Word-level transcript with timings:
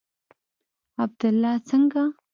عبدالله 1.03 1.53
څنگه. 1.67 2.03